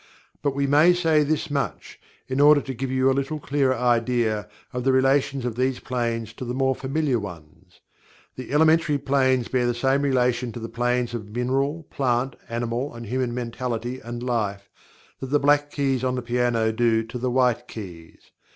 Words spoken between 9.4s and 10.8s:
bear the same relation to the